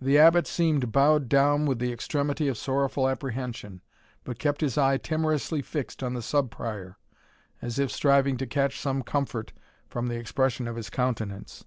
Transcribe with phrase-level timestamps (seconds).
[0.00, 3.82] The Abbot seemed bowed down with the extremity of sorrowful apprehension,
[4.24, 6.96] but kept his eye timorously fixed on the Sub Prior,
[7.60, 9.52] as if striving to catch some comfort
[9.86, 11.66] from the expression of his countenance.